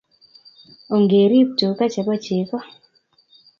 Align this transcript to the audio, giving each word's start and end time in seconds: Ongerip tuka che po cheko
Ongerip 0.93 1.49
tuka 1.59 1.85
che 1.93 2.01
po 2.07 2.13
cheko 2.23 2.57